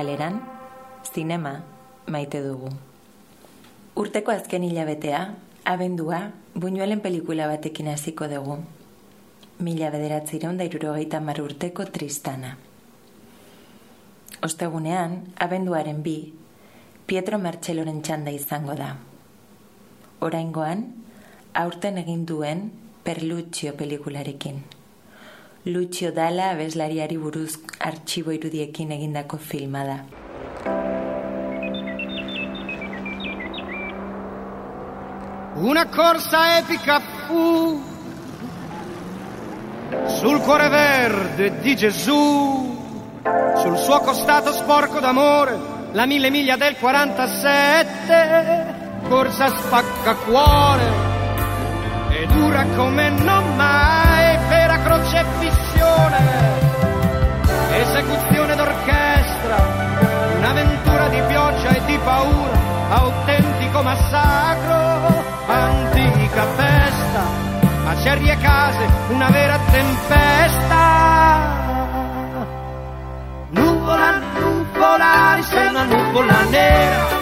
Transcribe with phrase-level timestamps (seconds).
[0.00, 0.40] zabaleran,
[1.12, 1.62] zinema
[2.06, 2.70] maite dugu.
[3.94, 5.34] Urteko azken hilabetea,
[5.64, 8.58] abendua, buñuelen pelikula batekin hasiko dugu.
[9.58, 12.56] Mila bederatzireun da irurogeita urteko tristana.
[14.42, 16.32] Ostegunean, abenduaren bi,
[17.06, 18.96] Pietro Marcelloren txanda izango da.
[20.20, 20.94] Oraingoan,
[21.52, 22.70] aurten egin duen
[23.04, 24.79] Perluccio pelikularekin.
[25.64, 29.98] Lucio Dala abeslariari buruz artxibo irudiekin egindako filma da.
[35.60, 37.78] Una corsa epica fu
[40.06, 42.78] sul cuore verde di Gesù,
[43.56, 45.58] sul suo costato sporco d'amore,
[45.92, 50.90] la mille miglia del 47, corsa spacca cuore
[52.12, 54.09] e dura come non mai
[69.72, 70.84] tempesta.
[73.50, 74.10] Nuvola,
[74.40, 77.19] nuvola, sei una nuvola nera,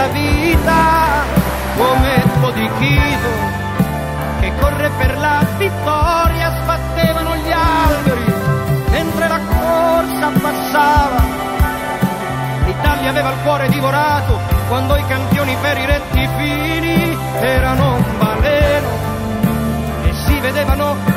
[0.00, 1.24] della vita,
[1.74, 3.28] fumetto di Chivo,
[4.40, 8.34] che corre per la vittoria, sbattevano gli alberi
[8.90, 11.38] mentre la corsa passava.
[12.64, 18.88] L'Italia aveva il cuore divorato quando i campioni per i rettifini erano un baleno
[20.04, 21.09] e si vedevano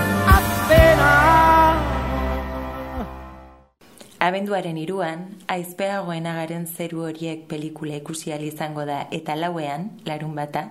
[4.23, 10.69] Abenduaren iruan, aizpeagoenagaren zeru horiek pelikula ikusi izango da eta lauean, larun bata,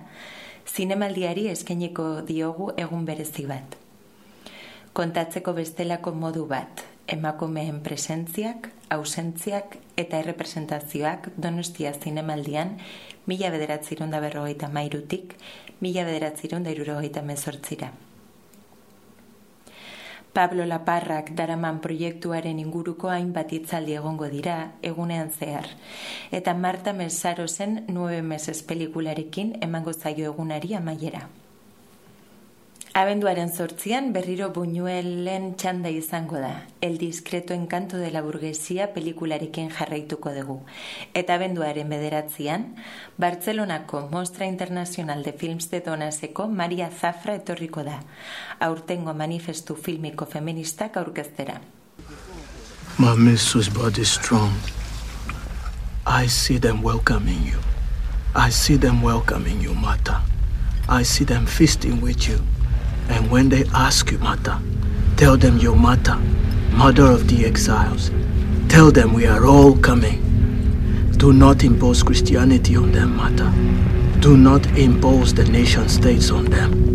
[0.65, 3.75] zinemaldiari eskainiko diogu egun berezi bat.
[4.93, 12.79] Kontatzeko bestelako modu bat, emakumeen presentziak, ausentziak eta errepresentazioak donostia zinemaldian
[13.27, 15.37] mila bederatzirun da berrogeita mairutik,
[15.79, 17.91] mila bederatzirun da irurogeita mezortzira.
[20.33, 25.69] Pablo Laparrak daraman proiektuaren inguruko hainbat hitzaldi egongo dira egunean zehar.
[26.33, 31.27] Eta Marta Mesarosen 9 meses pelikularekin emango zaio egunari amaiera.
[32.95, 36.67] Abenduaren sortzian berriro buñuelen txanda izango da.
[36.79, 40.59] El discreto encanto de la burguesia pelikularekin jarraituko dugu.
[41.15, 42.75] Eta abenduaren bederatzian,
[43.17, 48.03] Bartzelonako Mostra Internacional de Films de Donaseko Maria Zafra etorriko da.
[48.59, 51.61] Aurtengo manifestu filmiko feministak aurkeztera.
[52.99, 54.53] My mistress body strong.
[56.05, 57.59] I see them welcoming you.
[58.35, 60.21] I see them welcoming you, Mata.
[60.87, 62.37] I see them feasting with you.
[63.09, 64.59] And when they ask you, Mata,
[65.17, 66.15] tell them you're Mata,
[66.71, 68.11] mother of the exiles.
[68.69, 70.21] Tell them we are all coming.
[71.17, 73.51] Do not impose Christianity on them, Mata.
[74.19, 76.92] Do not impose the nation states on them.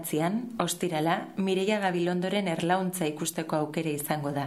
[0.00, 4.46] Bederatzean, ostirala, Mireia Gabilondoren erlauntza ikusteko aukere izango da.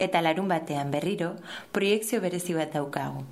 [0.00, 1.34] Eta larun batean berriro,
[1.72, 3.24] proiektzio berezi bat daukagu.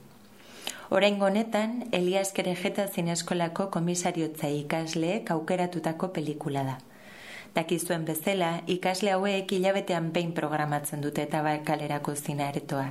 [0.90, 6.76] Orain honetan, Elias Kerejeta zineskolako komisariotza ikasleek aukeratutako pelikula da.
[7.54, 12.90] Dakizuen bezala, ikasle hauek hilabetean behin programatzen dute eta bakalerako zina eretoa.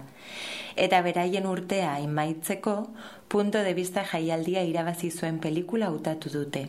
[0.75, 2.88] Eta beraien urtea imaitzeko,
[3.29, 6.65] punto de vista jaialdia irabazi zuen pelikula utatu dute.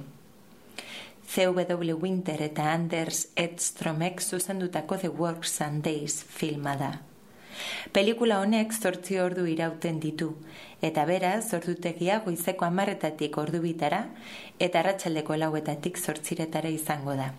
[1.27, 6.93] CW Winter eta Anders Edstromek zuzendutako The Works and Days filma da.
[7.93, 10.35] Pelikula honek zortzi ordu irauten ditu,
[10.83, 14.05] eta bera zordutegia goizeko amarretatik ordu bitara,
[14.61, 17.33] eta ratxaldeko lauetatik zortziretara izango da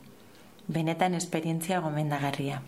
[0.68, 2.62] benetan esperientzia gomendagarria.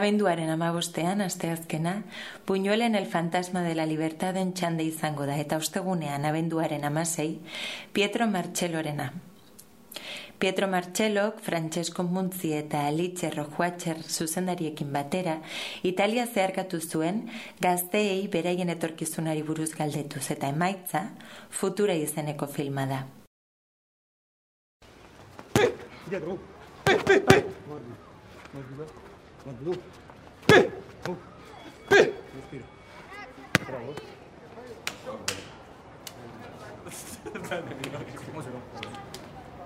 [0.00, 2.04] Abenduaren amabostean, asteazkena,
[2.46, 7.42] puñuelen el fantasma de la libertaden txande izango da, eta ostegunean abenduaren amasei,
[7.92, 9.12] Pietro Marcellorena.
[10.38, 15.42] Pietro Marcellok, Francesco Muntzi eta Alice Rojuatxer zuzendariekin batera,
[15.82, 17.26] Italia zeharkatu zuen
[17.60, 21.10] gazteei beraien etorkizunari buruz galdetuz eta emaitza
[21.50, 23.04] futura izeneko filma da.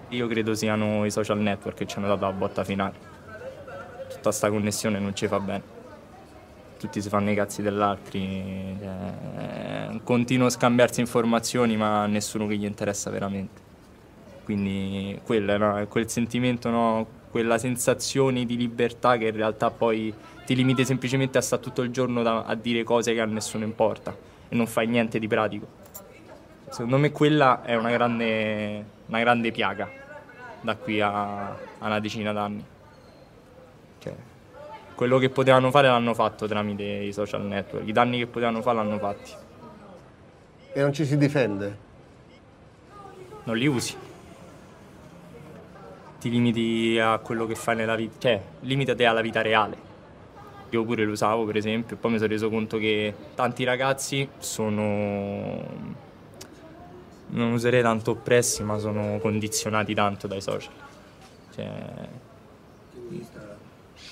[0.09, 2.95] Io credo siano i social network che ci hanno dato la botta finale.
[4.09, 5.63] Tutta questa connessione non ci fa bene.
[6.79, 12.57] Tutti si fanno i cazzi dell'altro, cioè, un continuo scambiarsi informazioni ma a nessuno che
[12.57, 13.63] gli interessa veramente.
[14.45, 15.87] Quindi quello, no?
[15.89, 17.23] quel sentimento no?
[17.35, 20.15] Quella sensazione di libertà che in realtà poi
[20.47, 23.65] ti limiti semplicemente a stare tutto il giorno da, a dire cose che a nessuno
[23.65, 24.17] importa
[24.49, 25.67] e non fai niente di pratico.
[26.71, 29.91] Secondo me quella è una grande, una grande piaga
[30.61, 32.65] da qui a, a una decina d'anni.
[33.99, 34.15] Cioè,
[34.95, 38.77] quello che potevano fare l'hanno fatto tramite i social network, i danni che potevano fare
[38.77, 39.33] l'hanno fatti.
[40.73, 41.79] E non ci si difende?
[43.43, 44.04] Non li usi
[46.25, 49.77] ti limiti a quello che fai nella vita, cioè limitati alla vita reale.
[50.71, 55.63] Io pure lo usavo per esempio, poi mi sono reso conto che tanti ragazzi sono,
[57.27, 60.73] non userei tanto oppressi, ma sono condizionati tanto dai social.
[61.55, 61.69] Cioè,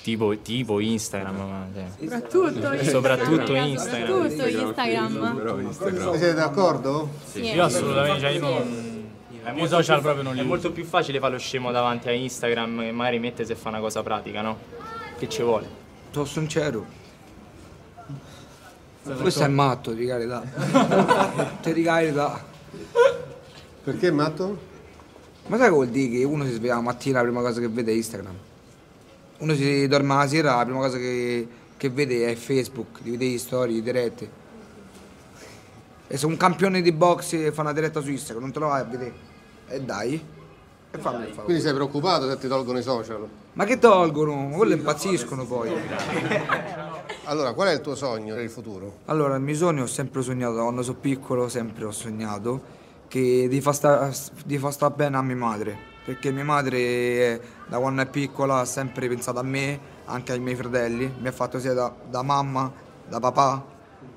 [0.03, 1.87] tipo, tipo Instagram, cioè.
[1.99, 4.29] soprattutto, soprattutto Instagram.
[4.29, 5.71] Soprattutto Instagram.
[5.71, 7.09] Siete d'accordo?
[7.25, 7.41] Sì.
[7.41, 8.92] Io assolutamente, cioè io non
[9.51, 12.13] i social più, proprio non li È molto più facile fare lo scemo davanti a
[12.13, 14.59] Instagram e magari mette se fa una cosa pratica, no?
[15.19, 15.69] Che ci vuole?
[16.11, 16.87] Sono sincero.
[19.03, 20.43] Questo è matto, di carità.
[21.61, 22.45] Te di carità.
[23.83, 24.71] Perché è matto?
[25.49, 27.69] Ma sai che vuol dire che uno si sveglia la mattina la prima cosa che
[27.69, 28.35] vede è Instagram?
[29.39, 33.39] Uno si dorme la sera la prima cosa che, che vede è Facebook, di vedere
[33.39, 34.31] storie, dirette.
[36.07, 38.81] E se un campione di box fa una diretta su Instagram non te lo vai
[38.83, 39.31] a vedere?
[39.73, 40.23] E dai.
[40.91, 41.45] E fammi il favore.
[41.45, 43.27] Quindi sei preoccupato se ti tolgono i social?
[43.55, 44.51] Ma che tolgono?
[44.55, 45.73] Quello impazziscono poi.
[47.25, 48.99] Allora, qual è il tuo sogno per il futuro?
[49.05, 52.61] Allora, il mio sogno ho sempre sognato, da quando sono piccolo, sempre ho sognato
[53.07, 54.11] che di far sta,
[54.45, 55.77] di far sta bene a mia madre.
[56.05, 60.57] Perché mia madre, da quando è piccola, ha sempre pensato a me, anche ai miei
[60.57, 61.13] fratelli.
[61.21, 62.73] Mi ha fatto sia da, da mamma,
[63.09, 63.65] da papà,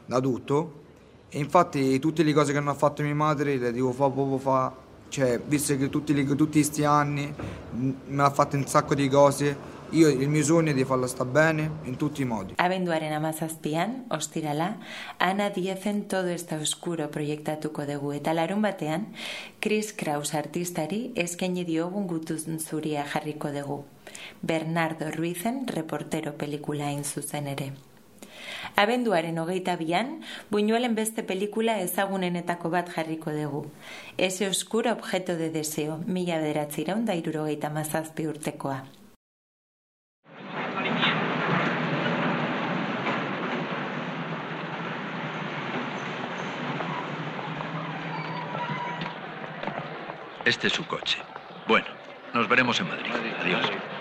[0.05, 0.81] da tutto.
[1.29, 4.37] E infatti tutte le cose che non ha fatto mia madre le devo fare proprio
[4.39, 4.73] fa.
[5.15, 7.33] Cioè, visto che tutti, tutti questi anni
[7.71, 9.55] m- me ha fatto un sacco di cose,
[9.91, 12.55] io il mio sogno è di farla sta bene in tutti i modi.
[12.57, 14.75] Abenduaren amazazpian, ostirala,
[15.15, 19.07] Ana Diezen Todo Está Oscuro proiektatuko dugu eta larun batean,
[19.61, 23.85] Chris Kraus artistari eskaini diogun gutun zuria jarriko dugu.
[24.41, 27.71] Bernardo Ruizen reportero pelikula hain zuzen ere.
[28.75, 33.71] Abenduaren hogeita bian, Buñuelen beste pelikula ezagunenetako bat jarriko dugu.
[34.17, 38.83] Ese oscuro objeto de deseo, mila bederatzireun da irurogeita mazazpi urtekoa.
[50.45, 51.17] Este es su coche.
[51.67, 51.87] Bueno,
[52.33, 53.11] nos veremos en Madrid.
[53.41, 53.94] Adiós.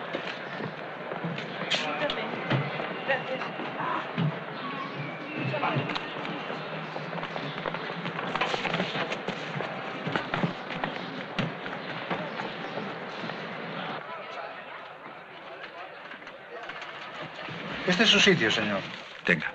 [17.87, 18.81] Este es su sitio, señor.
[19.25, 19.53] Tenga.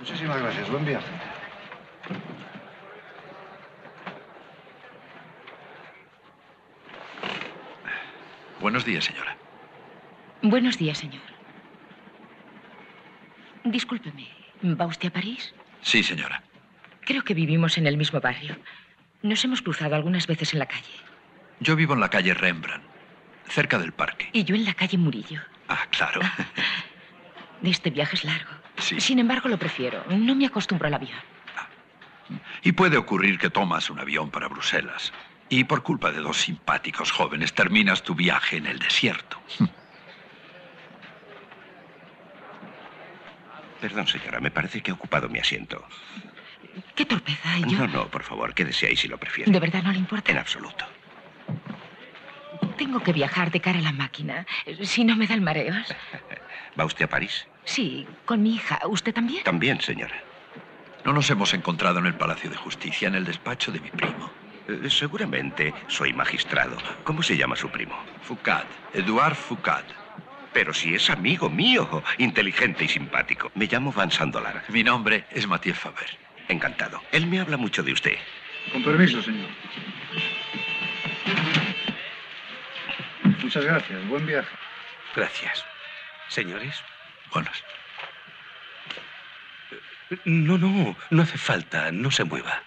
[0.00, 0.68] Muchísimas gracias.
[0.70, 1.06] Buen viaje.
[8.60, 9.36] Buenos días, señora.
[10.42, 11.22] Buenos días, señor.
[13.64, 14.28] Discúlpeme,
[14.62, 15.54] ¿va usted a París?
[15.82, 16.42] Sí, señora.
[17.02, 18.56] Creo que vivimos en el mismo barrio.
[19.22, 20.92] Nos hemos cruzado algunas veces en la calle.
[21.60, 22.84] Yo vivo en la calle Rembrandt,
[23.48, 24.30] cerca del parque.
[24.32, 25.40] Y yo en la calle Murillo.
[25.68, 26.20] Ah, claro.
[27.62, 28.50] Este viaje es largo.
[28.78, 29.00] Sí.
[29.00, 30.04] Sin embargo, lo prefiero.
[30.08, 31.18] No me acostumbro al avión.
[32.62, 35.12] Y puede ocurrir que tomas un avión para Bruselas
[35.48, 39.40] y por culpa de dos simpáticos jóvenes terminas tu viaje en el desierto.
[43.80, 45.86] Perdón, señora, me parece que he ocupado mi asiento.
[46.94, 47.58] Qué torpeza.
[47.60, 47.78] Yo...
[47.78, 49.50] No, no, por favor, quédese ahí si lo prefiere.
[49.50, 50.32] ¿De verdad no le importa?
[50.32, 50.86] En absoluto.
[52.76, 54.46] Tengo que viajar de cara a la máquina.
[54.82, 55.94] Si no me dan mareos.
[56.78, 57.46] ¿Va usted a París?
[57.64, 58.80] Sí, con mi hija.
[58.86, 59.42] ¿Usted también?
[59.44, 60.14] También, señora.
[61.04, 64.30] No nos hemos encontrado en el Palacio de Justicia, en el despacho de mi primo.
[64.68, 66.76] Eh, seguramente soy magistrado.
[67.04, 67.96] ¿Cómo se llama su primo?
[68.22, 69.86] Foucault, Edouard Foucault.
[70.52, 73.50] Pero si es amigo mío, inteligente y simpático.
[73.54, 74.64] Me llamo Van Sandolar.
[74.68, 76.18] Mi nombre es Mathieu Faber.
[76.48, 77.00] Encantado.
[77.12, 78.16] Él me habla mucho de usted.
[78.72, 79.48] Con permiso, señor.
[83.46, 84.08] Muchas gracias.
[84.08, 84.56] Buen viaje.
[85.14, 85.64] Gracias.
[86.26, 86.82] Señores.
[87.32, 87.62] Buenos.
[90.24, 91.92] No, no, no hace falta.
[91.92, 92.60] No se mueva.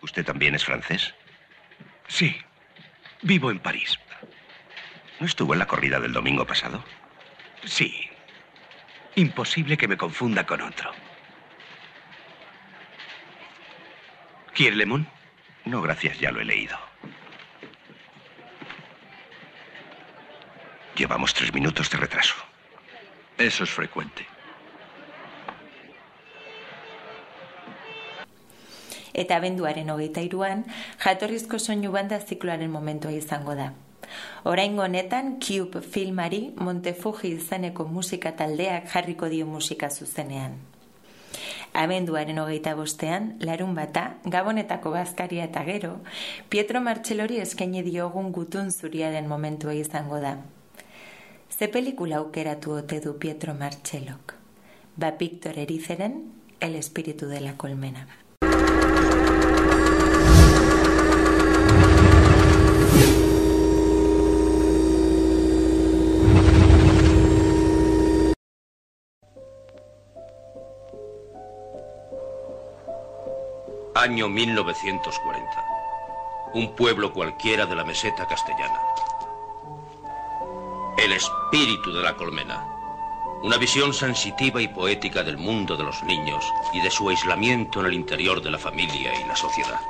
[0.00, 1.12] ¿Usted también es francés?
[2.06, 2.40] Sí.
[3.22, 3.98] Vivo en París.
[5.18, 6.84] ¿No estuvo en la corrida del domingo pasado?
[7.64, 8.08] Sí.
[9.16, 11.01] Imposible que me confunda con otro.
[14.54, 15.06] ¿Quiere lemon?
[15.64, 16.76] No, gracias, ya lo he leído.
[20.96, 22.34] Llevamos tres minutos de retraso.
[23.38, 24.26] Eso es frecuente.
[29.14, 30.64] Eta abenduaren hogeita iruan,
[30.98, 33.72] jatorrizko soinu banda zikloaren momentua izango da.
[34.44, 40.71] Oraingo honetan, Cube filmari Montefuji izeneko musika taldeak jarriko dio musika zuzenean.
[41.72, 45.94] Abenduaren hogeita bostean, larun bata, gabonetako bazkaria eta gero,
[46.52, 50.36] Pietro Martxelori eskaini diogun gutun zuriaren momentua izango da.
[51.48, 54.34] Ze pelikula aukeratu ote du Pietro Martxelok?
[54.96, 58.06] Ba Victor Erizeren, El espíritu de la colmena.
[74.02, 75.64] Año 1940.
[76.54, 78.80] Un pueblo cualquiera de la meseta castellana.
[80.98, 82.66] El espíritu de la colmena.
[83.44, 87.86] Una visión sensitiva y poética del mundo de los niños y de su aislamiento en
[87.86, 89.80] el interior de la familia y la sociedad.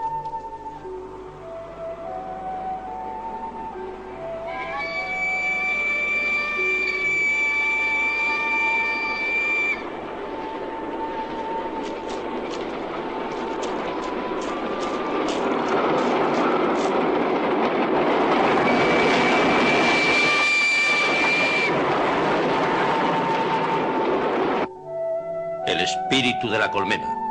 [26.13, 27.22] Espíritu de la colmena.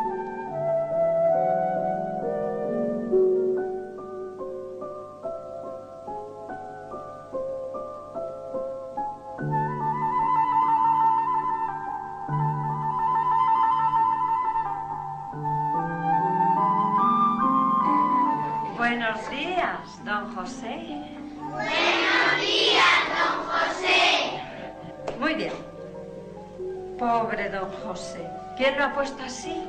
[28.55, 29.67] ¿Quién lo ha puesto así?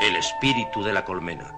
[0.00, 1.54] El espíritu de la colmena.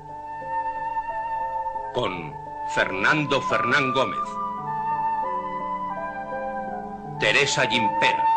[1.95, 2.35] Con
[2.75, 4.19] Fernando Fernán Gómez.
[7.19, 8.30] Teresa Gimpera.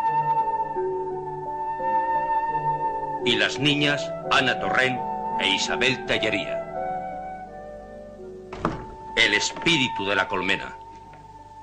[3.26, 5.00] Y las niñas Ana Torrent
[5.40, 6.60] e Isabel Tellería.
[9.16, 10.76] El espíritu de la colmena.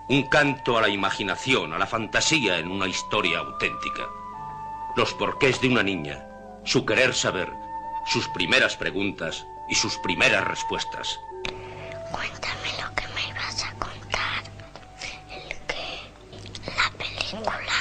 [0.09, 4.09] Un canto a la imaginación, a la fantasía en una historia auténtica.
[4.97, 6.27] Los porqués de una niña,
[6.65, 7.53] su querer saber,
[8.07, 11.21] sus primeras preguntas y sus primeras respuestas.
[12.11, 14.43] Cuéntame lo que me ibas a contar.
[15.31, 16.71] El que.
[16.77, 17.80] La película.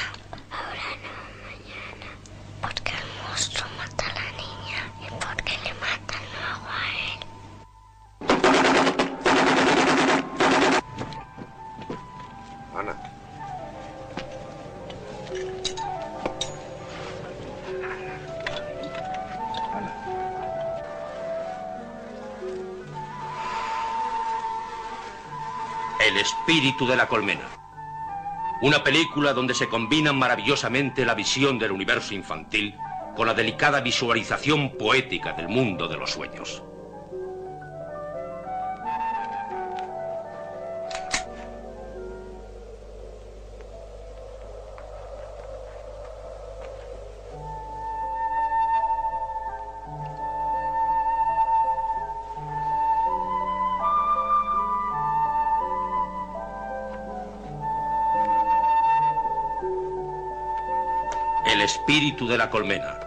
[26.85, 27.47] De la colmena.
[28.61, 32.75] Una película donde se combinan maravillosamente la visión del universo infantil
[33.15, 36.63] con la delicada visualización poética del mundo de los sueños.
[61.99, 62.97] Espíritu de la colmena.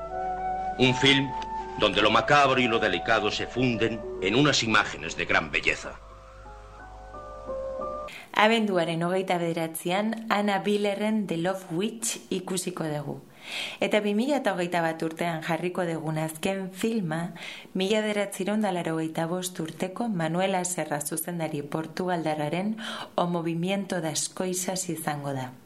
[0.79, 1.31] Un film
[1.79, 5.99] donde lo macabro y lo delicado se funden en unas imágenes de gran belleza.
[8.35, 13.23] Abenduaren hogeita bederatzean, Anna Billerren The Love Witch ikusiko dugu.
[13.81, 17.33] Eta 2008 bat urtean jarriko dugun azken filma,
[17.73, 22.77] mila beratziron dalaro bost urteko Manuela Serra zuzendari Portugaldarraren
[23.15, 25.62] O Movimiento das Coisas izango da.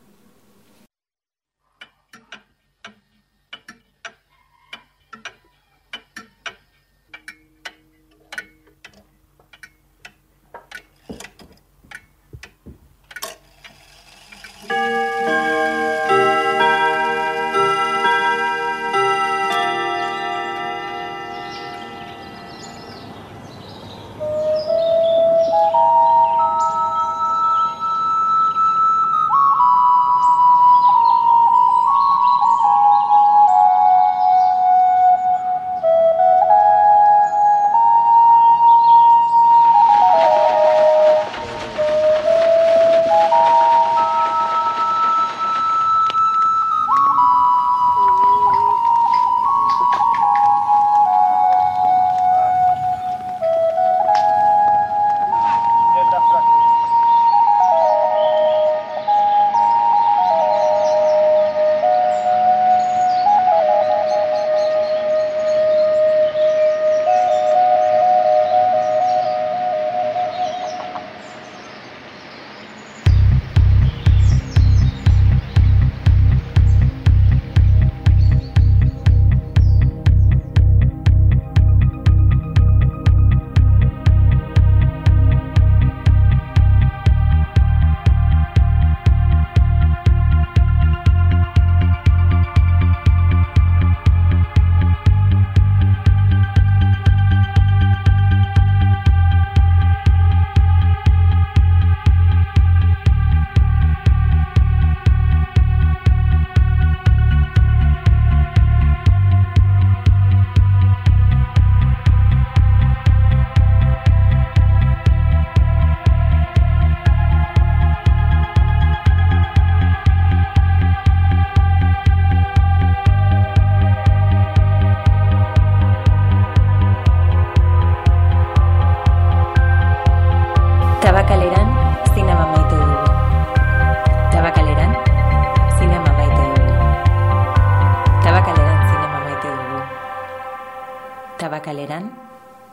[141.67, 142.07] Tabakaleran,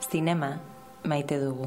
[0.06, 0.60] zinema
[1.03, 1.65] maite dugu.